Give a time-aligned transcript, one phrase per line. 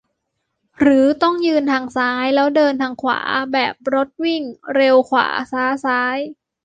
[0.79, 3.19] หรือต้อง ยืนทางซ้าย แล้วเดินทางขวา?
[3.53, 4.43] แบบรถวิ่ง
[4.75, 6.17] เร็วขวา-ช้าซ้าย?